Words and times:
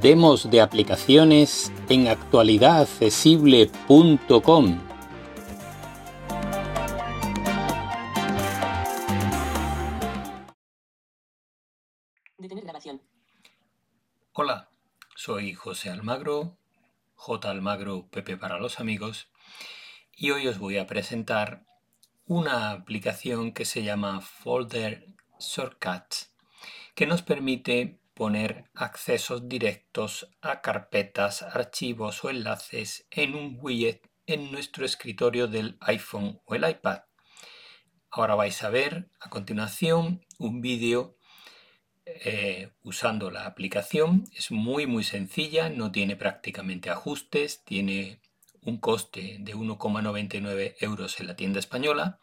demos 0.00 0.50
de 0.50 0.62
aplicaciones 0.62 1.70
en 1.90 2.08
actualidadaccesible.com. 2.08 4.80
Hola, 14.32 14.70
soy 15.14 15.52
José 15.52 15.90
Almagro, 15.90 16.56
J 17.14 17.50
Almagro 17.50 18.08
Pepe 18.10 18.38
para 18.38 18.58
los 18.58 18.80
amigos, 18.80 19.28
y 20.16 20.30
hoy 20.30 20.46
os 20.46 20.58
voy 20.58 20.78
a 20.78 20.86
presentar 20.86 21.66
una 22.24 22.70
aplicación 22.70 23.52
que 23.52 23.66
se 23.66 23.82
llama 23.82 24.22
Folder 24.22 25.08
Shortcuts, 25.38 26.32
que 26.94 27.06
nos 27.06 27.20
permite 27.20 27.99
poner 28.20 28.66
accesos 28.74 29.48
directos 29.48 30.28
a 30.42 30.60
carpetas, 30.60 31.40
archivos 31.40 32.22
o 32.22 32.28
enlaces 32.28 33.06
en 33.10 33.34
un 33.34 33.56
widget 33.58 34.10
en 34.26 34.52
nuestro 34.52 34.84
escritorio 34.84 35.48
del 35.48 35.78
iPhone 35.80 36.38
o 36.44 36.54
el 36.54 36.68
iPad. 36.68 37.04
Ahora 38.10 38.34
vais 38.34 38.62
a 38.62 38.68
ver 38.68 39.08
a 39.20 39.30
continuación 39.30 40.22
un 40.36 40.60
vídeo 40.60 41.16
eh, 42.04 42.68
usando 42.82 43.30
la 43.30 43.46
aplicación. 43.46 44.28
Es 44.34 44.50
muy 44.50 44.86
muy 44.86 45.02
sencilla, 45.02 45.70
no 45.70 45.90
tiene 45.90 46.14
prácticamente 46.14 46.90
ajustes, 46.90 47.64
tiene 47.64 48.20
un 48.60 48.76
coste 48.76 49.38
de 49.40 49.54
1,99 49.54 50.74
euros 50.80 51.20
en 51.20 51.26
la 51.26 51.36
tienda 51.36 51.58
española 51.58 52.20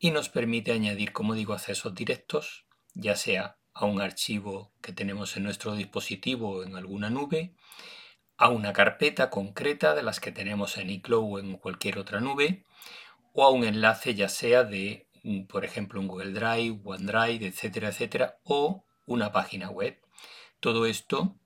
y 0.00 0.10
nos 0.10 0.28
permite 0.28 0.72
añadir, 0.72 1.12
como 1.12 1.34
digo, 1.34 1.52
accesos 1.52 1.94
directos, 1.94 2.66
ya 2.94 3.14
sea 3.14 3.61
a 3.74 3.84
un 3.84 4.00
archivo 4.00 4.72
que 4.80 4.92
tenemos 4.92 5.36
en 5.36 5.44
nuestro 5.44 5.74
dispositivo 5.74 6.50
o 6.50 6.62
en 6.64 6.76
alguna 6.76 7.10
nube, 7.10 7.54
a 8.36 8.48
una 8.48 8.72
carpeta 8.72 9.30
concreta 9.30 9.94
de 9.94 10.02
las 10.02 10.20
que 10.20 10.32
tenemos 10.32 10.76
en 10.76 10.90
iCloud 10.90 11.32
o 11.34 11.38
en 11.38 11.56
cualquier 11.56 11.98
otra 11.98 12.20
nube, 12.20 12.64
o 13.32 13.44
a 13.44 13.50
un 13.50 13.64
enlace 13.64 14.14
ya 14.14 14.28
sea 14.28 14.64
de, 14.64 15.08
por 15.48 15.64
ejemplo, 15.64 16.00
un 16.00 16.08
Google 16.08 16.32
Drive, 16.32 16.80
OneDrive, 16.84 17.46
etcétera, 17.46 17.88
etcétera, 17.88 18.38
o 18.44 18.84
una 19.06 19.32
página 19.32 19.70
web. 19.70 20.00
Todo 20.60 20.86
esto 20.86 21.36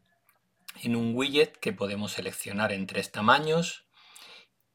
en 0.83 0.97
un 0.97 1.15
widget 1.15 1.57
que 1.59 1.73
podemos 1.73 2.13
seleccionar 2.13 2.73
en 2.73 2.87
tres 2.87 3.13
tamaños 3.13 3.87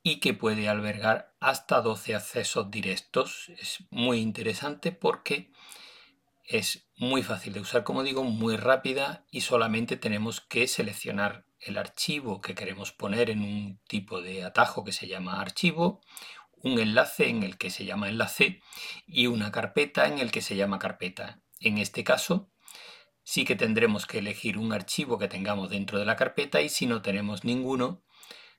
y 0.03 0.19
que 0.19 0.33
puede 0.33 0.67
albergar 0.67 1.33
hasta 1.39 1.81
12 1.81 2.15
accesos 2.15 2.71
directos. 2.71 3.49
Es 3.49 3.83
muy 3.91 4.19
interesante 4.19 4.91
porque 4.91 5.51
es 6.45 6.87
muy 6.97 7.23
fácil 7.23 7.53
de 7.53 7.59
usar, 7.59 7.83
como 7.83 8.03
digo, 8.03 8.23
muy 8.23 8.57
rápida 8.57 9.25
y 9.31 9.41
solamente 9.41 9.97
tenemos 9.97 10.41
que 10.41 10.67
seleccionar 10.67 11.45
el 11.59 11.77
archivo 11.77 12.41
que 12.41 12.55
queremos 12.55 12.91
poner 12.91 13.29
en 13.29 13.41
un 13.41 13.79
tipo 13.87 14.21
de 14.21 14.43
atajo 14.43 14.83
que 14.83 14.91
se 14.91 15.07
llama 15.07 15.41
archivo, 15.41 16.01
un 16.63 16.79
enlace 16.79 17.29
en 17.29 17.43
el 17.43 17.57
que 17.57 17.69
se 17.69 17.85
llama 17.85 18.09
enlace 18.09 18.61
y 19.05 19.27
una 19.27 19.51
carpeta 19.51 20.07
en 20.07 20.19
el 20.19 20.31
que 20.31 20.41
se 20.41 20.55
llama 20.55 20.79
carpeta. 20.79 21.41
En 21.59 21.77
este 21.77 22.03
caso, 22.03 22.49
sí 23.23 23.45
que 23.45 23.55
tendremos 23.55 24.05
que 24.05 24.19
elegir 24.19 24.57
un 24.57 24.73
archivo 24.73 25.17
que 25.17 25.27
tengamos 25.27 25.69
dentro 25.69 25.99
de 25.99 26.05
la 26.05 26.15
carpeta 26.15 26.61
y 26.61 26.69
si 26.69 26.85
no 26.85 27.01
tenemos 27.01 27.43
ninguno, 27.43 28.03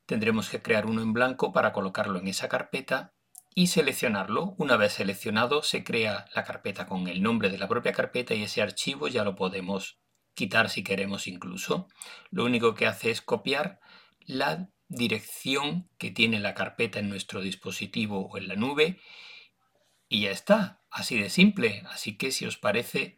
tendremos 0.07 0.49
que 0.49 0.63
crear 0.63 0.87
uno 0.87 1.03
en 1.03 1.13
blanco 1.13 1.53
para 1.53 1.73
colocarlo 1.73 2.19
en 2.19 2.29
esa 2.29 2.49
carpeta 2.49 3.15
y 3.55 3.69
seleccionarlo. 3.69 4.55
Una 4.59 4.77
vez 4.77 4.95
seleccionado 4.95 5.63
se 5.63 5.85
crea 5.85 6.27
la 6.35 6.45
carpeta 6.45 6.87
con 6.87 7.09
el 7.09 7.23
nombre 7.23 7.51
de 7.51 7.59
la 7.59 7.69
propia 7.69 7.93
carpeta 7.93 8.35
y 8.35 8.43
ese 8.43 8.63
archivo 8.63 9.09
ya 9.09 9.25
lo 9.25 9.35
podemos 9.35 9.99
quitar 10.35 10.71
si 10.71 10.83
queremos 10.83 11.27
incluso. 11.27 11.89
Lo 12.31 12.45
único 12.45 12.75
que 12.75 12.87
hace 12.87 13.11
es 13.11 13.21
copiar 13.21 13.81
la 14.21 14.71
dirección 14.89 15.89
que 15.99 16.11
tiene 16.11 16.41
la 16.41 16.55
carpeta 16.55 16.99
en 16.99 17.09
nuestro 17.09 17.41
dispositivo 17.41 18.29
o 18.29 18.39
en 18.39 18.49
la 18.49 18.57
nube 18.57 19.01
y 20.09 20.23
ya 20.23 20.31
está, 20.31 20.83
así 20.91 21.19
de 21.19 21.31
simple. 21.31 21.83
Así 21.91 22.17
que 22.17 22.31
si 22.31 22.45
os 22.45 22.59
parece, 22.59 23.17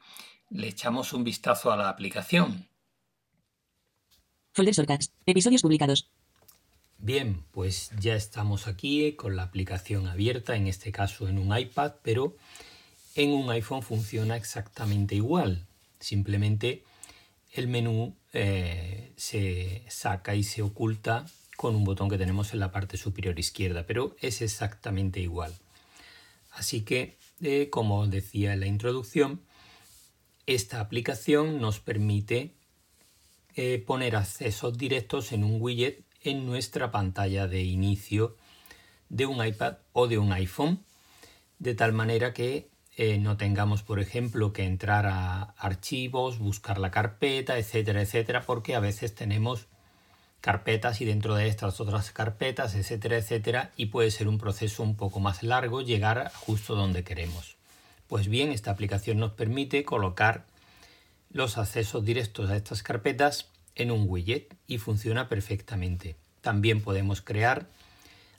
le 0.50 0.68
echamos 0.68 1.12
un 1.12 1.24
vistazo 1.24 1.72
a 1.72 1.76
la 1.76 1.88
aplicación. 1.88 2.68
Folder 4.52 4.74
Episodios 5.26 5.62
publicados. 5.62 6.08
Bien, 7.04 7.44
pues 7.50 7.90
ya 8.00 8.14
estamos 8.14 8.66
aquí 8.66 9.12
con 9.12 9.36
la 9.36 9.42
aplicación 9.42 10.06
abierta, 10.06 10.56
en 10.56 10.66
este 10.66 10.90
caso 10.90 11.28
en 11.28 11.36
un 11.36 11.54
iPad, 11.54 11.96
pero 12.02 12.34
en 13.14 13.28
un 13.28 13.50
iPhone 13.50 13.82
funciona 13.82 14.38
exactamente 14.38 15.14
igual. 15.14 15.66
Simplemente 16.00 16.82
el 17.52 17.68
menú 17.68 18.16
eh, 18.32 19.12
se 19.16 19.84
saca 19.86 20.34
y 20.34 20.44
se 20.44 20.62
oculta 20.62 21.26
con 21.58 21.76
un 21.76 21.84
botón 21.84 22.08
que 22.08 22.16
tenemos 22.16 22.54
en 22.54 22.60
la 22.60 22.72
parte 22.72 22.96
superior 22.96 23.38
izquierda, 23.38 23.84
pero 23.86 24.16
es 24.22 24.40
exactamente 24.40 25.20
igual. 25.20 25.54
Así 26.52 26.84
que, 26.84 27.18
eh, 27.42 27.68
como 27.68 28.06
decía 28.06 28.54
en 28.54 28.60
la 28.60 28.66
introducción, 28.66 29.42
esta 30.46 30.80
aplicación 30.80 31.60
nos 31.60 31.80
permite 31.80 32.54
eh, 33.56 33.84
poner 33.86 34.16
accesos 34.16 34.78
directos 34.78 35.32
en 35.32 35.44
un 35.44 35.60
widget 35.60 36.02
en 36.24 36.46
nuestra 36.46 36.90
pantalla 36.90 37.46
de 37.46 37.62
inicio 37.62 38.36
de 39.08 39.26
un 39.26 39.44
iPad 39.44 39.76
o 39.92 40.08
de 40.08 40.18
un 40.18 40.32
iPhone, 40.32 40.84
de 41.58 41.74
tal 41.74 41.92
manera 41.92 42.32
que 42.32 42.68
eh, 42.96 43.18
no 43.18 43.36
tengamos, 43.36 43.82
por 43.82 44.00
ejemplo, 44.00 44.52
que 44.52 44.64
entrar 44.64 45.06
a 45.06 45.54
archivos, 45.58 46.38
buscar 46.38 46.78
la 46.78 46.90
carpeta, 46.90 47.58
etcétera, 47.58 48.02
etcétera, 48.02 48.42
porque 48.42 48.74
a 48.74 48.80
veces 48.80 49.14
tenemos 49.14 49.66
carpetas 50.40 51.00
y 51.00 51.04
dentro 51.04 51.34
de 51.34 51.48
estas 51.48 51.80
otras 51.80 52.10
carpetas, 52.10 52.74
etcétera, 52.74 53.16
etcétera, 53.16 53.72
y 53.76 53.86
puede 53.86 54.10
ser 54.10 54.28
un 54.28 54.38
proceso 54.38 54.82
un 54.82 54.96
poco 54.96 55.18
más 55.18 55.42
largo 55.42 55.80
llegar 55.80 56.30
justo 56.34 56.74
donde 56.74 57.02
queremos. 57.02 57.56
Pues 58.06 58.28
bien, 58.28 58.52
esta 58.52 58.70
aplicación 58.70 59.18
nos 59.18 59.32
permite 59.32 59.84
colocar 59.84 60.44
los 61.30 61.58
accesos 61.58 62.04
directos 62.04 62.50
a 62.50 62.56
estas 62.56 62.82
carpetas 62.82 63.50
en 63.76 63.90
un 63.90 64.06
widget 64.08 64.54
y 64.66 64.78
funciona 64.78 65.28
perfectamente. 65.28 66.16
También 66.40 66.82
podemos 66.82 67.20
crear 67.20 67.66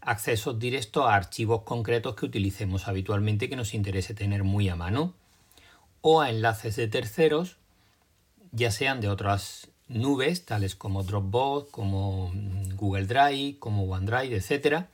accesos 0.01 0.59
directos 0.59 1.05
a 1.05 1.15
archivos 1.15 1.63
concretos 1.63 2.15
que 2.15 2.25
utilicemos 2.25 2.87
habitualmente 2.87 3.49
que 3.49 3.55
nos 3.55 3.73
interese 3.73 4.13
tener 4.13 4.43
muy 4.43 4.69
a 4.69 4.75
mano 4.75 5.13
o 6.01 6.21
a 6.21 6.29
enlaces 6.29 6.75
de 6.75 6.87
terceros, 6.87 7.57
ya 8.51 8.69
sean 8.71 9.01
de 9.01 9.09
otras 9.09 9.69
nubes, 9.87 10.45
tales 10.45 10.75
como 10.75 11.03
Dropbox, 11.03 11.71
como 11.71 12.31
Google 12.75 13.07
Drive, 13.07 13.57
como 13.59 13.83
OneDrive, 13.85 14.35
etcétera, 14.35 14.87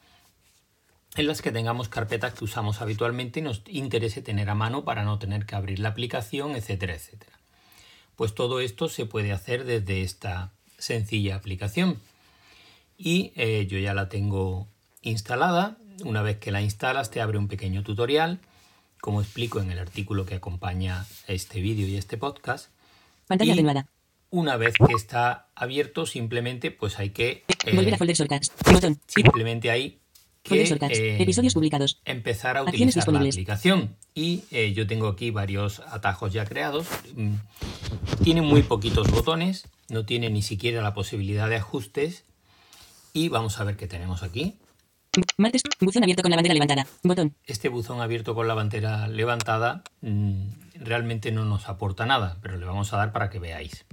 en 1.16 1.28
las 1.28 1.41
que 1.41 1.51
tengamos 1.51 1.90
carpetas 1.90 2.34
que 2.34 2.46
usamos 2.46 2.81
habitualmente 2.81 3.41
y 3.41 3.44
nos 3.44 3.62
interese 3.68 4.22
tener 4.22 4.50
a 4.50 4.56
mano 4.56 4.85
para 4.85 5.03
no 5.03 5.19
tener 5.19 5.46
que 5.46 5.56
abrir 5.56 5.80
la 5.80 5.90
aplicación, 5.90 6.56
etcétera, 6.56 6.96
etcétera. 6.96 7.41
Pues 8.16 8.36
todo 8.36 8.60
esto 8.60 8.90
se 8.90 9.06
puede 9.06 9.32
hacer 9.32 9.66
desde 9.66 10.02
esta 10.02 10.52
sencilla 10.78 11.36
aplicación. 11.36 12.00
Y 12.98 13.32
eh, 13.36 13.68
yo 13.70 13.80
ya 13.80 13.94
la 13.94 14.10
tengo 14.10 14.68
instalada. 15.02 15.78
Una 16.04 16.22
vez 16.22 16.38
que 16.38 16.52
la 16.52 16.62
instalas 16.62 17.12
te 17.12 17.22
abre 17.22 17.38
un 17.38 17.48
pequeño 17.48 17.84
tutorial, 17.84 18.40
como 19.00 19.22
explico 19.22 19.60
en 19.60 19.72
el 19.72 19.80
artículo 19.80 20.26
que 20.26 20.36
acompaña 20.36 21.06
este 21.28 21.62
vídeo 21.62 21.88
y 21.88 21.98
este 21.98 22.18
podcast. 22.18 22.70
Pantalla 23.28 23.54
atenuada. 23.54 23.88
Una 24.30 24.56
vez 24.56 24.76
que 24.76 24.94
está 24.94 25.48
abierto, 25.56 26.06
simplemente 26.06 26.72
pues 26.72 27.00
hay 27.00 27.10
que... 27.10 27.44
Eh, 27.66 27.76
Volver 27.76 27.96
a 27.96 27.98
folder 27.98 28.16
shortcuts. 28.16 28.52
Simplemente 29.08 29.70
hay 29.72 30.00
que 30.44 30.63
eh, 30.63 31.21
episodios 31.21 31.54
publicados. 31.54 32.01
empezar 32.06 32.57
a 32.57 32.63
utilizar 32.63 33.07
la 33.12 33.19
aplicación. 33.19 33.95
Y 34.13 34.44
eh, 34.51 34.74
yo 34.74 34.88
tengo 34.88 35.07
aquí 35.07 35.31
varios 35.31 35.80
atajos 35.81 36.33
ya 36.33 36.45
creados. 36.45 36.88
Mm, 37.16 37.36
tiene 38.24 38.42
muy 38.42 38.63
poquitos 38.63 39.10
botones, 39.12 39.68
no 39.89 40.06
tiene 40.06 40.30
ni 40.30 40.42
siquiera 40.42 40.81
la 40.81 40.94
posibilidad 40.94 41.48
de 41.50 41.57
ajustes. 41.57 42.25
Y 43.13 43.30
vamos 43.30 43.60
a 43.60 43.66
ver 43.66 43.75
qué 43.75 43.88
tenemos 43.88 44.24
aquí. 44.24 44.57
Martes, 45.38 45.63
buzón 45.81 46.04
abierto 46.04 46.24
con 46.24 46.31
la 46.31 46.38
bandera 46.38 46.54
levantada. 46.54 46.88
Botón. 47.04 47.36
Este 47.45 47.68
buzón 47.68 48.00
abierto 48.00 48.33
con 48.33 48.48
la 48.48 48.54
bandera 48.54 49.10
levantada 49.10 49.83
mm, 50.00 50.48
realmente 50.75 51.31
no 51.33 51.44
nos 51.44 51.68
aporta 51.68 52.06
nada, 52.06 52.38
pero 52.42 52.57
le 52.57 52.66
vamos 52.66 52.94
a 52.94 52.98
dar 52.98 53.12
para 53.12 53.30
que 53.30 53.39
veáis. 53.39 53.86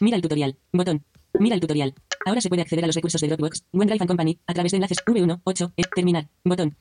Mira 0.00 0.16
el 0.16 0.22
tutorial. 0.22 0.56
Botón. 0.72 1.04
Mira 1.38 1.54
el 1.54 1.60
tutorial. 1.60 1.94
Ahora 2.26 2.40
se 2.40 2.48
puede 2.48 2.62
acceder 2.62 2.84
a 2.84 2.86
los 2.86 2.96
recursos 2.96 3.20
de 3.20 3.28
Dropbox, 3.28 3.64
OneDrive 3.72 4.02
and 4.02 4.08
Company 4.08 4.38
a 4.46 4.54
través 4.54 4.72
de 4.72 4.76
enlaces 4.76 4.98
V1, 5.06 5.40
8, 5.44 5.72
e, 5.76 5.82
terminar, 5.94 6.28
botón. 6.44 6.76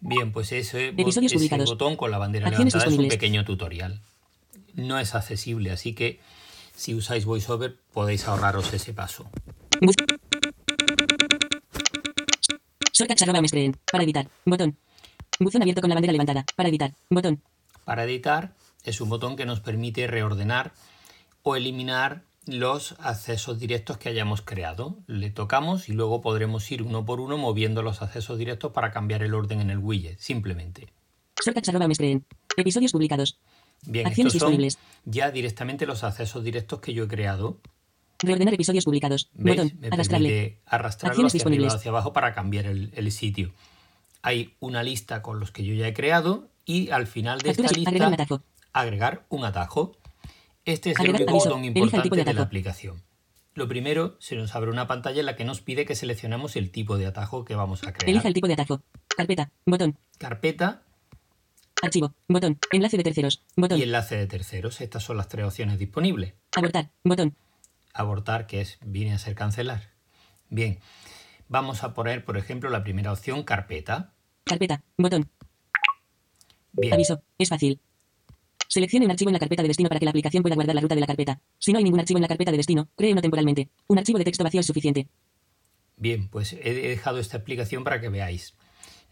Bien, 0.00 0.32
pues 0.32 0.52
ese, 0.52 0.94
ese 0.96 1.56
botón 1.64 1.96
con 1.96 2.10
la 2.10 2.18
bandera 2.18 2.50
levantada 2.50 2.84
es 2.84 2.98
un 2.98 3.08
pequeño 3.08 3.44
tutorial. 3.44 4.02
No 4.74 4.98
es 4.98 5.14
accesible, 5.14 5.70
así 5.70 5.94
que 5.94 6.20
si 6.74 6.94
usáis 6.94 7.24
VoiceOver 7.24 7.76
podéis 7.92 8.28
ahorraros 8.28 8.72
ese 8.74 8.92
paso. 8.92 9.30
Arroba 13.20 13.40
Para 13.90 14.04
editar. 14.04 14.28
Botón. 14.44 14.76
Buzón 15.38 15.62
abierto 15.62 15.80
con 15.80 15.90
la 15.90 15.94
bandera 15.96 16.12
levantada. 16.12 16.44
Para 16.54 16.68
editar. 16.68 16.92
Botón. 17.10 17.42
Para 17.84 18.04
editar 18.04 18.54
es 18.84 19.00
un 19.00 19.08
botón 19.08 19.36
que 19.36 19.44
nos 19.44 19.60
permite 19.60 20.06
reordenar 20.06 20.72
o 21.42 21.56
eliminar 21.56 22.22
los 22.46 22.94
accesos 23.00 23.58
directos 23.58 23.98
que 23.98 24.08
hayamos 24.08 24.40
creado. 24.42 24.98
Le 25.06 25.30
tocamos 25.30 25.88
y 25.88 25.92
luego 25.92 26.20
podremos 26.22 26.70
ir 26.70 26.82
uno 26.82 27.04
por 27.04 27.20
uno 27.20 27.36
moviendo 27.38 27.82
los 27.82 28.02
accesos 28.02 28.38
directos 28.38 28.72
para 28.72 28.90
cambiar 28.92 29.22
el 29.22 29.34
orden 29.34 29.60
en 29.60 29.70
el 29.70 29.78
widget, 29.78 30.18
simplemente. 30.18 30.88
Episodios 32.56 32.92
publicados. 32.92 33.38
Bien, 33.82 34.06
Acciones 34.06 34.34
estos 34.34 34.40
son 34.48 34.50
disponibles. 34.52 34.78
ya 35.04 35.30
directamente 35.30 35.86
los 35.86 36.02
accesos 36.02 36.42
directos 36.42 36.80
que 36.80 36.94
yo 36.94 37.04
he 37.04 37.08
creado. 37.08 37.60
Reordenar 38.18 38.54
episodios 38.54 38.84
publicados. 38.84 39.28
¿Veis? 39.34 39.56
Botón. 39.58 39.78
Me 39.80 39.88
Arrastrable. 39.88 40.28
permite 40.28 40.60
arrastrarlo 40.66 41.10
Acciones 41.12 41.34
hacia 41.34 41.46
arriba 41.46 41.68
hacia 41.74 41.90
abajo 41.90 42.12
para 42.14 42.32
cambiar 42.34 42.66
el, 42.66 42.90
el 42.94 43.12
sitio. 43.12 43.52
Hay 44.22 44.54
una 44.58 44.82
lista 44.82 45.20
con 45.22 45.38
los 45.38 45.50
que 45.50 45.64
yo 45.64 45.74
ya 45.74 45.86
he 45.86 45.92
creado 45.92 46.48
y 46.64 46.90
al 46.90 47.06
final 47.06 47.38
de 47.40 47.50
esta 47.50 47.68
lista 47.68 47.90
Agregar 47.90 48.08
un 48.08 48.14
atajo. 48.14 48.42
agregar 48.72 49.26
un 49.28 49.44
atajo. 49.44 49.92
Este 50.66 50.90
es 50.90 50.98
el 50.98 51.06
Agregar 51.06 51.30
aviso. 51.30 51.48
botón 51.48 51.64
Elija 51.64 51.68
el 51.68 51.72
tipo 51.72 51.84
importante 51.84 52.16
de 52.16 52.24
de, 52.24 52.34
la 52.34 52.42
aplicación. 52.42 53.02
Lo 53.54 53.68
primero, 53.68 54.16
se 54.18 54.36
nos 54.36 54.54
abre 54.54 54.70
una 54.70 54.86
pantalla 54.86 55.20
en 55.20 55.26
la 55.26 55.36
que 55.36 55.44
nos 55.44 55.62
pide 55.62 55.86
que 55.86 55.94
seleccionemos 55.94 56.56
el 56.56 56.70
tipo 56.70 56.98
de 56.98 57.06
atajo 57.06 57.44
que 57.44 57.54
vamos 57.54 57.84
a 57.84 57.92
crear. 57.92 58.10
Elija 58.10 58.28
el 58.28 58.34
tipo 58.34 58.48
de 58.48 58.52
atajo. 58.54 58.82
Carpeta. 59.16 59.50
Botón. 59.64 59.96
Carpeta 60.18 60.82
Archivo. 61.82 62.14
Botón. 62.28 62.58
Enlace 62.72 62.96
de 62.96 63.04
terceros. 63.04 63.44
Botón. 63.56 63.78
y 63.78 63.82
enlace 63.82 64.16
de 64.16 64.26
terceros. 64.26 64.80
Estas 64.80 65.04
son 65.04 65.16
las 65.16 65.28
tres 65.28 65.46
opciones 65.46 65.78
disponibles. 65.78 66.34
Abortar. 66.56 66.90
Botón. 67.04 67.36
Abortar, 67.92 68.46
que 68.46 68.60
es 68.60 68.78
viene 68.84 69.12
a 69.12 69.18
ser 69.18 69.34
cancelar. 69.34 69.90
Bien, 70.48 70.80
vamos 71.48 71.84
a 71.84 71.94
poner, 71.94 72.24
por 72.24 72.36
ejemplo, 72.36 72.70
la 72.70 72.82
primera 72.82 73.12
opción, 73.12 73.42
carpeta. 73.44 74.14
Carpeta. 74.44 74.82
Botón. 74.96 75.30
Bien, 76.72 76.94
Aviso. 76.94 77.22
Es 77.38 77.48
fácil. 77.48 77.80
Seleccione 78.68 79.04
un 79.06 79.10
archivo 79.10 79.30
en 79.30 79.34
la 79.34 79.38
carpeta 79.38 79.62
de 79.62 79.68
destino 79.68 79.88
para 79.88 79.98
que 79.98 80.04
la 80.04 80.10
aplicación 80.10 80.42
pueda 80.42 80.54
guardar 80.54 80.74
la 80.74 80.80
ruta 80.80 80.94
de 80.94 81.00
la 81.00 81.06
carpeta. 81.06 81.40
Si 81.58 81.72
no 81.72 81.78
hay 81.78 81.84
ningún 81.84 82.00
archivo 82.00 82.18
en 82.18 82.22
la 82.22 82.28
carpeta 82.28 82.50
de 82.50 82.56
destino, 82.56 82.88
cree 82.96 83.12
uno 83.12 83.22
temporalmente. 83.22 83.68
Un 83.86 83.98
archivo 83.98 84.18
de 84.18 84.24
texto 84.24 84.44
vacío 84.44 84.60
es 84.60 84.66
suficiente. 84.66 85.08
bien, 85.96 86.28
pues 86.28 86.52
he 86.52 86.74
dejado 86.74 87.18
esta 87.18 87.38
explicación 87.38 87.84
para 87.84 88.00
que 88.00 88.08
veáis. 88.08 88.54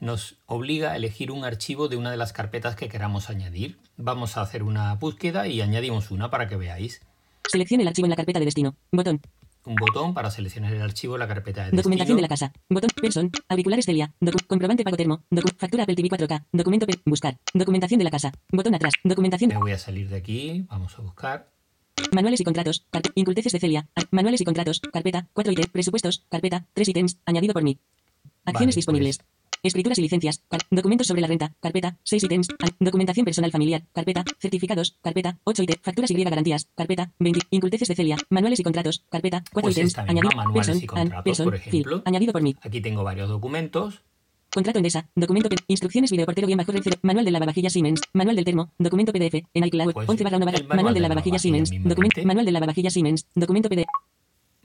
Nos 0.01 0.37
obliga 0.47 0.93
a 0.93 0.97
elegir 0.97 1.31
un 1.31 1.45
archivo 1.45 1.89
de 1.89 1.97
una 1.97 2.11
de 2.11 2.17
las 2.17 2.33
carpetas 2.33 2.77
que 2.77 2.89
queramos 2.89 3.31
añadir. 3.31 3.79
Vamos 3.97 4.37
a 4.37 4.43
hacer 4.43 4.63
una 4.63 4.95
búsqueda 4.95 5.47
y 5.47 5.61
añadimos 5.61 6.11
una 6.11 6.31
para 6.31 6.49
que 6.49 6.57
veáis. 6.57 7.01
Seleccione 7.51 7.83
el 7.83 7.89
archivo 7.89 8.07
en 8.07 8.11
la 8.11 8.17
carpeta 8.17 8.39
de 8.39 8.45
destino. 8.45 8.77
Botón. 8.91 9.21
Un 9.67 9.77
botón 9.77 10.13
para 10.13 10.31
seleccionar 10.31 10.75
el 10.75 10.83
archivo 10.83 11.15
en 11.15 11.21
la 11.21 11.29
carpeta 11.29 11.65
de 11.65 11.71
Documentación 11.77 12.17
de 12.17 12.23
la 12.23 12.29
casa. 12.29 12.53
Botón. 12.69 12.91
Person. 13.01 13.31
Auriculares 13.49 13.87
Celia. 13.87 14.13
Docu- 14.21 14.47
comprobante 14.47 14.85
pago 14.85 14.97
termo. 14.97 15.25
Docu- 15.31 15.55
factura 15.57 15.85
Apple 15.85 15.97
TV 15.97 16.09
4K. 16.11 16.45
Documento. 16.53 16.87
Buscar. 17.07 17.39
Documentación 17.55 17.99
de 17.99 18.05
la 18.05 18.11
casa. 18.11 18.33
Botón 18.51 18.75
atrás. 18.75 18.93
Documentación. 19.05 19.49
Me 19.49 19.57
voy 19.59 19.73
a 19.73 19.79
salir 19.79 20.09
de 20.11 20.17
aquí, 20.17 20.67
vamos 20.69 20.99
a 20.99 21.03
buscar. 21.03 21.51
Manuales 22.13 22.41
y 22.41 22.45
contratos. 22.45 22.87
Inculteces 23.15 23.53
de 23.53 23.61
Celia. 23.61 23.89
Ar- 23.95 24.09
Manuales 24.11 24.41
y 24.43 24.45
contratos. 24.45 24.81
Carpeta. 24.93 25.29
4 25.33 25.53
ítems. 25.53 25.69
Presupuestos. 25.69 26.27
Carpeta. 26.29 26.67
3 26.75 26.89
ítems. 26.89 27.19
Añadido 27.25 27.55
por 27.55 27.63
mí. 27.63 27.79
Acciones 28.45 28.75
Vale, 28.75 28.77
disponibles. 28.77 29.19
pues. 29.19 29.29
Escrituras 29.65 29.99
y 29.99 30.03
licencias. 30.03 30.45
Documentos 30.71 31.07
sobre 31.07 31.23
la 31.23 31.27
renta. 31.27 31.55
Carpeta. 31.61 31.97
6 32.03 32.25
ítems. 32.25 32.49
Documentación 32.79 33.25
personal 33.25 33.51
familiar. 33.51 33.83
Carpeta. 33.95 34.23
Certificados. 34.39 34.99
Carpeta. 35.03 35.39
8 35.45 35.63
ítems. 35.63 35.81
Facturas 35.83 36.11
y 36.11 36.23
garantías. 36.23 36.69
Carpeta. 36.77 37.13
20. 37.19 37.41
Inculteces 37.49 37.89
de 37.89 37.95
Celia. 37.95 38.19
Manuales 38.29 38.61
y 38.61 38.63
contratos. 38.63 39.05
Carpeta. 39.09 39.43
4 39.53 39.63
Pues 39.63 39.77
ítems. 39.79 39.97
Añadido. 39.99 40.31
manuales 40.37 40.67
person, 40.67 40.85
y 40.85 40.87
contratos, 40.87 41.25
person, 41.25 41.45
por 41.47 41.55
ejemplo. 41.55 42.03
Añadido 42.05 42.33
por 42.35 42.43
mí. 42.43 42.55
Aquí 42.61 42.83
tengo 42.83 43.05
varios 43.05 43.31
documentos. 43.31 44.03
Contrato 44.53 44.79
Endesa. 44.79 45.09
Documento. 45.15 45.49
Instrucciones 45.67 46.11
videoportero 46.11 46.47
bien 46.47 46.59
bajo 46.59 46.71
red 46.71 46.83
cero. 46.85 46.99
Manual 47.01 47.25
del 47.25 47.33
lavavajillas 47.33 47.73
Siemens. 47.73 48.03
Manual 48.13 48.37
del 48.37 48.45
termo. 48.45 48.71
Documento 48.79 49.15
PDF. 49.15 49.47
En 49.55 49.65
iCloud. 49.65 49.95
Pues 49.95 50.07
11 50.09 50.25
barra 50.25 50.37
1 50.37 50.45
barra. 50.47 50.59
manual 50.59 50.77
Manual 50.77 50.95
del 50.95 51.03
lavavajillas 51.05 51.41
Siemens. 51.41 51.71
Documento. 51.83 52.23
Manual 52.23 52.45
del 52.45 52.53
lavavajillas 52.53 52.93
Siemens. 52.93 53.27
Documento 53.35 53.71
PDF. 53.71 53.87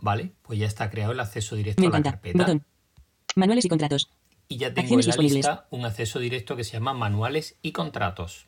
Vale, 0.02 0.34
pues 0.42 0.60
ya 0.60 0.66
está 0.68 0.90
creado 0.90 1.14
el 1.14 1.20
acceso 1.22 1.56
directo 1.56 1.82
Me 1.82 1.88
a 1.88 1.90
la 1.90 1.98
encanta. 1.98 2.12
carpeta. 2.12 2.38
Botón. 2.38 2.66
Manuales 3.38 3.64
y 3.66 3.70
contratos. 3.70 4.12
Y 4.52 4.58
ya 4.58 4.74
tengo 4.74 4.86
Acciones 4.96 5.06
en 5.06 5.10
la 5.10 5.12
disponibles. 5.14 5.36
lista 5.46 5.68
un 5.70 5.86
acceso 5.86 6.18
directo 6.20 6.56
que 6.56 6.64
se 6.64 6.74
llama 6.74 6.94
manuales 6.96 7.58
y 7.62 7.72
contratos. 7.72 8.48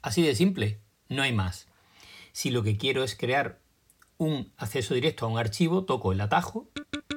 Así 0.00 0.22
de 0.22 0.34
simple, 0.36 0.78
no 1.08 1.22
hay 1.22 1.32
más. 1.32 1.66
Si 2.32 2.50
lo 2.50 2.62
que 2.62 2.76
quiero 2.78 3.02
es 3.02 3.16
crear 3.16 3.58
un 4.16 4.52
acceso 4.56 4.94
directo 4.94 5.26
a 5.26 5.28
un 5.28 5.38
archivo, 5.38 5.84
toco 5.84 6.12
el 6.12 6.20
atajo, 6.20 6.68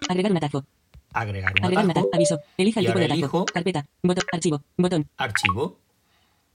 Agregar 0.10 0.32
un 0.32 0.38
atajo. 0.38 0.66
agregar 1.14 1.54
un 1.60 1.64
Agregar 1.66 1.90
atajo. 1.92 2.10
Aviso. 2.12 2.40
Elija 2.58 2.80
el 2.80 2.86
Y 2.86 2.90
tipo 2.90 3.00
de 3.00 3.06
atajo. 3.06 3.46
Carpeta. 3.46 3.86
Botón. 4.02 4.24
Archivo. 4.32 4.64
Botón. 4.78 5.08
archivo, 5.18 5.80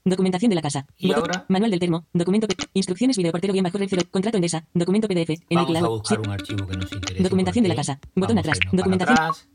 Documentación 0.03 0.49
de 0.49 0.55
la 0.55 0.61
casa. 0.61 0.85
Y 0.97 1.07
Botón. 1.07 1.21
ahora- 1.23 1.45
Manual 1.47 1.71
del 1.71 1.79
termo. 1.79 2.05
Documento. 2.13 2.47
Instrucciones 2.73 3.15
videoportero 3.17 3.53
bien 3.53 3.63
bajo 3.63 3.77
red 3.77 3.87
cero. 3.89 4.01
Contrato 4.11 4.37
Endesa. 4.37 4.65
Documento 4.73 5.07
PDF. 5.07 5.29
En 5.49 5.55
vamos 5.55 5.69
a 5.75 5.79
iCloud. 5.79 5.89
buscar 5.99 6.19
un 6.19 6.29
archivo 6.29 6.67
que 6.67 6.75
nos 6.77 6.91
interese. 6.91 7.23
Documentación 7.23 7.63
de 7.63 7.69
la 7.69 7.75
casa. 7.75 7.99
Botón 8.15 8.37
a 8.37 8.41
atrás. 8.41 8.59
Documentación. 8.73 9.17
atrás. 9.17 9.47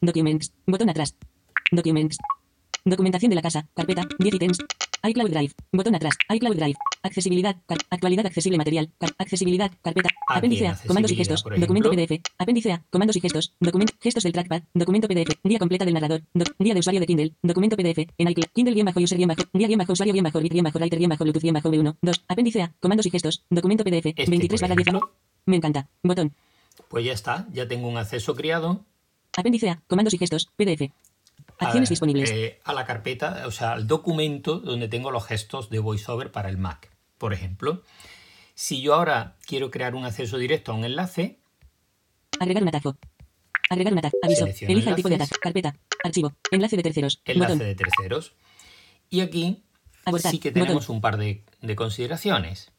Documents. 0.00 0.52
Botón 0.66 0.88
atrás. 0.90 1.14
Documents. 1.70 2.18
Documentación 2.84 3.30
de 3.30 3.36
la 3.36 3.42
casa. 3.42 3.68
Carpeta. 3.74 4.06
10 4.18 4.34
ítems. 4.34 4.58
iCloud 5.06 5.30
Drive. 5.30 5.52
Botón 5.72 5.94
atrás. 5.94 6.14
iCloud 6.30 6.56
Drive. 6.56 6.76
Accesibilidad. 7.02 7.56
actualidad 7.90 8.26
accesible 8.26 8.56
material. 8.58 8.90
car- 8.98 9.14
accesibilidad. 9.18 9.70
Carpeta. 9.82 10.08
Ah, 10.28 10.38
Apéndice 10.38 10.62
bien, 10.62 10.72
A. 10.72 10.78
Comandos 10.86 11.12
y 11.12 11.16
gestos. 11.16 11.44
Documento. 11.44 11.90
PDF. 11.90 12.20
Apéndice 12.38 12.72
A. 12.72 12.84
Comandos 12.90 13.16
y 13.16 13.20
gestos. 13.20 13.54
Documento. 13.60 13.94
Gestos 14.00 14.22
del 14.24 14.32
trackpad. 14.32 14.62
Documento 14.74 15.06
PDF. 15.08 15.38
Guía 15.44 15.58
completa 15.58 15.84
del 15.84 15.94
narrador. 15.94 16.22
Doc- 16.34 16.54
guía 16.58 16.74
de 16.74 16.80
usuario 16.80 17.00
de 17.00 17.06
Kindle. 17.06 17.34
Documento 17.42 17.76
PDF. 17.76 18.06
En 18.16 18.28
iCloud. 18.30 18.46
Kindle 18.54 18.74
guion 18.74 18.86
bajo 18.86 19.00
user 19.00 19.18
guion 19.18 19.28
bajo. 19.28 19.42
Guía 19.52 19.66
guion 19.68 19.78
bajo 19.78 19.92
usuario 19.92 20.12
guion 20.14 20.24
bajo 20.24 20.40
read 20.40 20.50
guion 20.52 20.64
bajo 20.64 20.78
writer 20.78 20.98
guion 20.98 21.10
bajo 21.10 21.24
Bluetooth 21.24 21.42
guion 21.42 21.54
bajo 21.54 21.70
V1. 21.70 21.96
2. 22.00 22.24
Apéndice 22.28 22.62
A. 22.62 22.74
Comandos 22.80 23.06
y 23.06 23.10
gestos. 23.10 23.44
Documento 23.50 23.84
PDF. 23.84 24.06
Este, 24.06 24.30
23 24.30 24.60
por 24.60 24.68
barra 24.68 24.74
10. 24.76 24.88
ejemplo. 24.88 25.12
Me 25.46 25.56
encanta. 25.56 25.88
Botón. 26.02 26.32
Pues 26.88 27.04
ya 27.04 27.12
está, 27.12 27.46
ya 27.52 27.68
tengo 27.68 27.88
un 27.88 27.96
acceso 27.98 28.34
creado 28.34 28.84
Apéndice 29.36 29.70
A. 29.70 29.82
Comandos 29.86 30.14
y 30.14 30.18
gestos. 30.18 30.48
PDF. 30.56 30.90
Acciones 31.58 31.88
a, 31.88 31.92
disponibles. 31.92 32.30
eh, 32.30 32.60
a 32.64 32.72
la 32.72 32.84
carpeta, 32.84 33.44
o 33.46 33.50
sea, 33.50 33.72
al 33.72 33.86
documento 33.86 34.58
donde 34.60 34.88
tengo 34.88 35.10
los 35.10 35.26
gestos 35.26 35.70
de 35.70 35.78
VoiceOver 35.80 36.30
para 36.30 36.48
el 36.48 36.58
Mac, 36.58 36.90
por 37.18 37.32
ejemplo. 37.32 37.82
Si 38.54 38.80
yo 38.80 38.94
ahora 38.94 39.36
quiero 39.46 39.70
crear 39.70 39.94
un 39.94 40.04
acceso 40.04 40.38
directo 40.38 40.72
a 40.72 40.74
un 40.74 40.84
enlace, 40.84 41.38
Agregar 42.40 42.62
un 42.62 42.68
atajo. 42.68 42.96
Agregar 43.70 43.92
un 43.92 43.98
atajo. 43.98 44.16
Aviso. 44.22 44.46
Elija 44.46 44.90
el 44.90 44.96
tipo 44.96 45.08
de 45.08 45.14
enlaces. 45.16 45.32
atajo. 45.32 45.40
Carpeta. 45.42 45.76
Archivo. 46.04 46.32
Enlace 46.52 46.76
de 46.76 46.82
terceros. 46.84 47.20
enlace 47.24 47.52
Botón. 47.54 47.66
de 47.66 47.74
terceros, 47.74 48.32
y 49.10 49.20
aquí 49.20 49.64
Abortar. 50.04 50.30
sí 50.30 50.38
que 50.38 50.50
Botón. 50.50 50.62
tenemos 50.62 50.88
un 50.88 51.00
par 51.00 51.16
de, 51.16 51.44
de 51.60 51.76
consideraciones. 51.76 52.70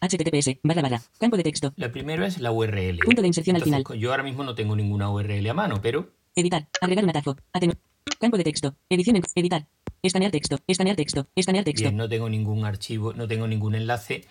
HTTPS. 0.00 0.58
Barra 0.62 0.82
barra. 0.82 1.02
Campo 1.18 1.36
de 1.36 1.42
texto. 1.42 1.72
La 1.76 1.90
primera 1.90 2.26
es 2.26 2.38
la 2.38 2.52
URL. 2.52 2.98
Punto 2.98 3.22
de 3.22 3.28
inserción 3.28 3.56
al 3.56 3.62
final. 3.62 3.84
Yo 3.98 4.10
ahora 4.10 4.22
mismo 4.22 4.44
no 4.44 4.54
tengo 4.54 4.76
ninguna 4.76 5.10
URL 5.10 5.48
a 5.48 5.54
mano, 5.54 5.80
pero 5.82 6.10
Editar. 6.34 6.68
Agregar 6.80 7.04
un 7.04 7.10
atajo. 7.10 7.36
Atenuar. 7.52 7.78
Campo 8.20 8.36
de 8.36 8.44
texto. 8.44 8.76
Edición 8.90 9.16
en. 9.16 9.22
Editar. 9.34 9.66
Escanear 10.02 10.30
texto. 10.30 10.58
Escanear 10.66 10.96
texto. 10.96 11.26
Escanear 11.34 11.64
texto. 11.64 11.84
bien, 11.84 11.96
no 11.96 12.08
tengo 12.08 12.28
ningún 12.28 12.64
archivo, 12.64 13.14
no 13.14 13.26
tengo 13.26 13.46
ningún 13.46 13.74
enlace 13.74 14.26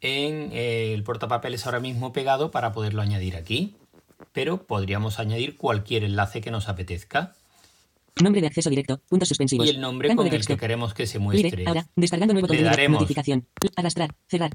en 0.00 0.50
eh, 0.52 0.94
el 0.94 1.02
portapapeles 1.04 1.66
ahora 1.66 1.80
mismo 1.80 2.12
pegado 2.12 2.50
para 2.50 2.72
poderlo 2.72 3.02
añadir 3.02 3.36
aquí. 3.36 3.76
Pero 4.32 4.66
podríamos 4.66 5.18
añadir 5.20 5.56
cualquier 5.56 6.04
enlace 6.04 6.40
que 6.40 6.50
nos 6.50 6.68
apetezca 6.68 7.34
Nombre 8.22 8.40
de 8.40 8.46
acceso 8.46 8.70
directo. 8.70 9.00
Puntos 9.08 9.28
suspensivos. 9.28 9.66
y 9.66 9.70
el 9.70 9.80
nombre 9.80 10.08
Campo 10.08 10.22
con 10.22 10.30
de 10.30 10.36
el 10.36 10.46
que 10.46 10.56
queremos 10.56 10.94
que 10.94 11.06
se 11.06 11.18
muestre. 11.18 11.64
Ahora. 11.66 11.86
Descargando 11.96 12.32
nuevo 12.32 12.46
contenido. 12.46 12.88
Notificación. 12.88 13.46
Arrastrar. 13.76 14.14
Cerrar. 14.28 14.52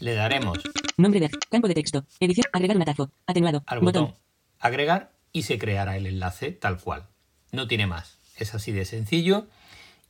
Le 0.00 0.14
daremos 0.14 0.58
Nombre 0.96 1.20
de 1.20 1.30
campo 1.50 1.68
de 1.68 1.74
texto. 1.74 2.04
Edición. 2.20 2.46
Agregar 2.52 2.76
un 2.76 2.82
atajo. 2.82 3.10
Atenuado. 3.26 3.62
al 3.66 3.80
Botón. 3.80 4.04
botón 4.06 4.22
agregar 4.60 5.12
y 5.32 5.42
se 5.42 5.58
creará 5.58 5.96
el 5.96 6.06
enlace 6.06 6.52
tal 6.52 6.78
cual. 6.80 7.08
No 7.50 7.66
tiene 7.66 7.86
más. 7.86 8.18
Es 8.36 8.54
así 8.54 8.70
de 8.72 8.84
sencillo 8.84 9.48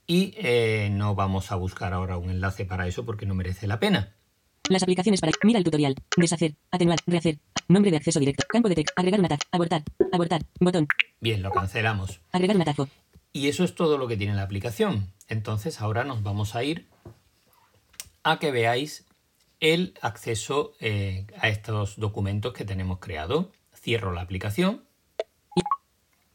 y 0.07 0.35
eh, 0.37 0.89
no 0.93 1.15
vamos 1.15 1.51
a 1.53 1.57
buscar 1.57 1.93
ahora 1.95 2.19
un 2.19 2.31
enlace 2.31 2.65
para 2.67 2.87
eso 2.87 3.05
porque 3.07 3.25
no 3.27 3.35
merece 3.35 3.67
la 3.67 3.81
pena. 3.81 4.15
Las 4.69 4.83
aplicaciones 4.83 5.21
para. 5.21 5.33
Mira 5.43 5.59
el 5.59 5.65
tutorial. 5.65 5.95
Deshacer. 6.17 6.55
Atenuar. 6.71 6.99
Rehacer. 7.07 7.39
Nombre 7.69 7.91
de 7.91 7.97
acceso 7.97 8.21
directo. 8.21 8.45
Campo 8.49 8.69
de 8.69 8.75
texto. 8.77 8.93
Agregar 8.97 9.21
un 9.21 9.27
atajo. 9.27 9.43
Abortar. 9.51 9.83
Abortar. 10.13 10.43
Botón. 10.61 10.87
Bien, 11.21 11.43
lo 11.43 11.51
cancelamos. 11.51 12.21
Agregar 12.31 12.57
un 12.57 12.63
atajo. 12.63 12.89
Y 13.33 13.49
eso 13.49 13.65
es 13.65 13.75
todo 13.75 13.97
lo 13.99 14.07
que 14.09 14.17
tiene 14.17 14.35
la 14.35 14.43
aplicación. 14.43 15.13
Entonces 15.29 15.81
ahora 15.81 16.05
nos 16.05 16.23
vamos 16.23 16.55
a 16.55 16.63
ir 16.63 16.89
a 18.23 18.39
que 18.39 18.51
veáis 18.51 19.07
el 19.63 19.95
acceso 20.03 20.73
eh, 20.81 21.25
a 21.39 21.49
estos 21.49 21.97
documentos 21.99 22.53
que 22.53 22.65
tenemos 22.65 22.99
creado. 22.99 23.53
Cierro 23.75 24.13
la 24.13 24.21
aplicación. 24.21 24.85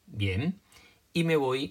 Bien. 0.06 0.60
Y 1.14 1.24
me 1.24 1.36
voy 1.36 1.70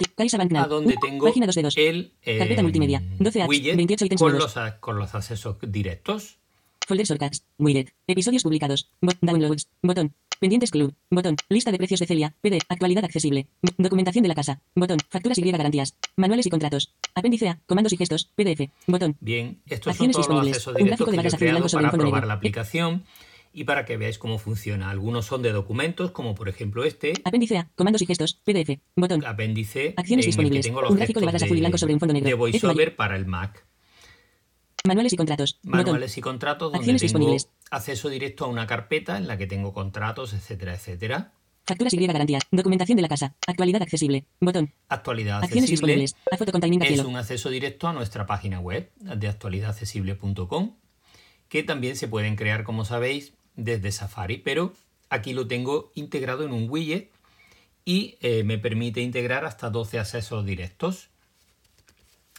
a 0.59 0.67
donde 0.67 0.97
tengo 1.01 1.27
Página 1.27 1.47
2 1.47 1.55
de 1.55 1.63
2. 1.63 1.75
el 1.79 2.15
eh, 2.23 2.39
Carpeta 2.39 2.63
multimedia. 2.63 3.03
12 3.19 3.43
apps, 3.43 3.49
widget 3.49 3.77
28 3.77 4.05
ítems 4.05 4.21
con 4.21 4.33
los, 4.39 4.55
con 4.81 4.99
los 4.99 5.15
accesos 5.15 5.57
directos. 5.63 6.39
Folder 6.87 7.07
shortcuts. 7.07 7.45
Widget. 7.59 7.93
Episodios 8.07 8.43
publicados. 8.43 8.91
Bo- 9.01 9.13
downloads. 9.21 9.69
Botón. 9.83 10.15
Pendientes 10.41 10.71
Club. 10.71 10.95
Botón. 11.11 11.37
Lista 11.49 11.73
de 11.73 11.79
precios 11.79 12.01
de 12.01 12.07
Celia. 12.07 12.35
PD. 12.41 12.59
Actualidad 12.69 13.05
accesible. 13.05 13.47
Documentación 13.79 14.23
de 14.23 14.29
la 14.29 14.35
casa. 14.35 14.61
Botón. 14.75 14.99
Facturas 15.09 15.39
y 15.39 15.51
garantías. 15.51 15.97
Manuales 16.17 16.47
y 16.47 16.51
contratos. 16.51 16.95
Apéndice 17.15 17.49
A. 17.49 17.61
Comandos 17.67 17.93
y 17.93 17.97
gestos. 17.97 18.31
PDF. 18.35 18.71
Botón. 18.87 19.17
Bien, 19.21 19.61
estos 19.67 19.85
son 19.97 20.07
Acciones 20.09 20.17
todos 20.17 20.29
los 20.29 20.47
accesos 20.49 20.75
Un 20.75 20.85
directos 20.85 21.09
que 21.09 21.17
yo 21.17 21.23
he 21.23 21.31
creado 21.39 21.67
para 21.69 21.91
probar 21.91 22.13
negro. 22.15 22.27
la 22.29 22.35
aplicación 22.35 23.05
y 23.53 23.65
para 23.65 23.87
que 23.87 23.97
veáis 23.97 24.19
cómo 24.19 24.39
funciona. 24.39 24.91
Algunos 24.91 25.25
son 25.25 25.41
de 25.43 25.51
documentos, 25.53 26.11
como 26.11 26.35
por 26.35 26.49
ejemplo 26.49 26.85
este, 26.85 27.15
Apéndice 27.25 27.57
A. 27.59 27.71
Comandos 27.75 28.03
y 28.03 28.07
gestos. 28.07 28.35
PDF. 28.35 28.79
Botón. 28.97 29.25
apéndice 29.25 29.95
Acciones 29.97 30.27
en 30.27 30.31
el 30.31 30.37
que 30.37 30.43
disponibles. 30.43 30.67
tengo 30.67 30.83
los 30.83 30.91
Un 30.91 30.97
gráfico 30.99 31.21
de 31.21 31.27
barras 31.27 31.43
azul 31.43 31.57
y 31.57 31.61
blanco 31.61 31.79
sobre 31.79 31.95
un 31.95 32.01
fondo 32.01 32.13
negro. 32.13 32.29
de 32.29 32.35
VoiceOver 32.35 32.97
para 32.97 33.17
el 33.17 33.27
Mac. 33.27 33.66
Manuales 34.87 35.13
y 35.13 35.17
contratos. 35.17 35.59
Botón. 35.63 35.81
Manuales 35.81 36.17
y 36.17 36.21
contratos 36.21 36.73
donde 36.73 36.79
Acciones 36.79 37.01
tengo 37.03 37.19
disponibles. 37.19 37.51
acceso 37.71 38.09
directo 38.09 38.45
a 38.45 38.49
una 38.49 38.67
carpeta 38.67 39.17
en 39.17 39.27
la 39.27 39.37
que 39.37 39.47
tengo 39.47 39.73
contratos, 39.73 40.33
etcétera, 40.33 40.75
etcétera. 40.75 41.33
Facturas 41.65 41.93
y 41.95 42.07
garantías. 42.07 42.45
Documentación 42.53 42.95
de 42.97 43.03
la 43.03 43.09
casa. 43.09 43.35
Actualidad 43.47 43.83
accesible. 43.83 44.25
Botón. 44.41 44.73
Actualidad 44.89 45.39
Acciones 45.43 45.65
accesible 45.65 45.95
disponibles. 45.95 46.17
A 46.31 46.37
foto 46.37 46.53
con 46.53 46.61
timing 46.61 46.83
es 46.83 47.01
un 47.01 47.17
acceso 47.17 47.51
directo 47.51 47.89
a 47.89 47.93
nuestra 47.93 48.25
página 48.25 48.61
web 48.61 48.93
de 49.01 49.27
actualidadaccesible.com 49.29 50.77
que 51.49 51.63
también 51.63 51.97
se 51.97 52.09
pueden 52.09 52.37
crear, 52.37 52.65
como 52.65 52.85
sabéis, 52.85 53.33
desde 53.55 53.93
Safari, 53.93 54.39
pero 54.39 54.75
aquí 55.11 55.33
lo 55.33 55.47
tengo 55.47 55.91
integrado 55.95 56.45
en 56.45 56.53
un 56.53 56.69
widget 56.69 57.11
y 57.85 58.17
eh, 58.21 58.43
me 58.45 58.59
permite 58.59 59.01
integrar 59.01 59.45
hasta 59.45 59.71
12 59.71 59.99
accesos 59.99 60.45
directos 60.45 61.09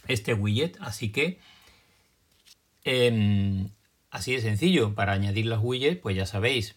este 0.06 0.34
widget, 0.34 0.76
así 0.80 1.10
que 1.10 1.38
em, 2.88 3.70
así 4.10 4.34
de 4.34 4.40
sencillo, 4.40 4.94
para 4.94 5.12
añadir 5.12 5.46
los 5.46 5.60
widgets, 5.62 6.00
pues 6.00 6.16
ya 6.16 6.26
sabéis, 6.26 6.76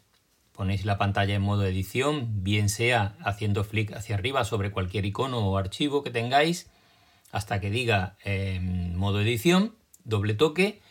ponéis 0.52 0.86
la 0.86 0.98
pantalla 0.98 1.36
en 1.36 1.42
modo 1.42 1.66
edición, 1.66 2.44
bien 2.44 2.70
sea 2.70 3.16
haciendo 3.24 3.64
flick 3.64 3.94
hacia 3.94 4.16
arriba 4.16 4.44
sobre 4.44 4.72
cualquier 4.72 5.06
icono 5.06 5.40
o 5.40 5.58
archivo 5.58 6.04
que 6.04 6.12
tengáis, 6.12 6.70
hasta 7.32 7.62
que 7.62 7.70
diga 7.70 8.18
em, 8.24 8.94
modo 8.96 9.22
edición, 9.22 9.76
doble 10.04 10.34
toque, 10.34 10.82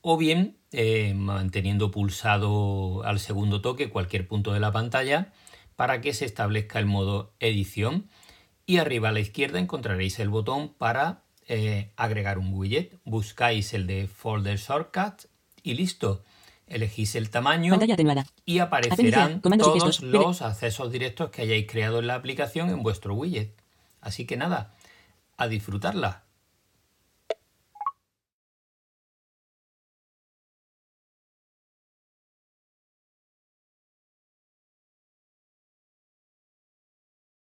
o 0.00 0.16
bien 0.16 0.56
eh, 0.72 1.14
manteniendo 1.14 1.90
pulsado 1.90 3.02
al 3.04 3.18
segundo 3.18 3.60
toque 3.60 3.90
cualquier 3.90 4.26
punto 4.28 4.52
de 4.52 4.60
la 4.60 4.72
pantalla 4.72 5.32
para 5.76 6.00
que 6.00 6.12
se 6.14 6.24
establezca 6.24 6.78
el 6.78 6.86
modo 6.86 7.34
edición. 7.38 8.08
Y 8.66 8.78
arriba 8.78 9.10
a 9.10 9.12
la 9.12 9.20
izquierda 9.20 9.60
encontraréis 9.60 10.18
el 10.18 10.28
botón 10.28 10.74
para 10.74 11.25
eh, 11.48 11.90
agregar 11.96 12.38
un 12.38 12.52
widget. 12.52 12.98
Buscáis 13.04 13.72
el 13.74 13.86
de 13.86 14.08
Folder 14.08 14.58
Shortcut 14.58 15.26
y 15.62 15.74
listo. 15.74 16.24
Elegís 16.66 17.14
el 17.14 17.30
tamaño 17.30 17.78
y 18.44 18.58
aparecerán 18.58 19.40
todos 19.40 20.02
los 20.02 20.42
accesos 20.42 20.90
directos 20.90 21.30
que 21.30 21.42
hayáis 21.42 21.66
creado 21.68 22.00
en 22.00 22.08
la 22.08 22.16
aplicación 22.16 22.70
en 22.70 22.82
vuestro 22.82 23.14
widget. 23.14 23.54
Así 24.00 24.26
que 24.26 24.36
nada, 24.36 24.74
a 25.36 25.46
disfrutarla. 25.46 26.25